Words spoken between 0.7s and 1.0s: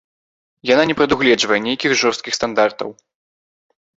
не